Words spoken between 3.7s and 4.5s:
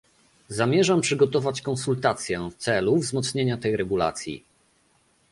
regulacji